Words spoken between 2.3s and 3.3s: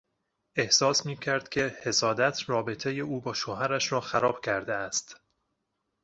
رابطهی او